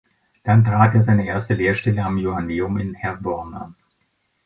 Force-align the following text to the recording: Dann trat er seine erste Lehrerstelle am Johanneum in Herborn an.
Dann 0.43 0.65
trat 0.65 0.95
er 0.95 1.03
seine 1.03 1.27
erste 1.27 1.53
Lehrerstelle 1.53 2.03
am 2.03 2.17
Johanneum 2.17 2.79
in 2.79 2.95
Herborn 2.95 3.53
an. 3.53 3.75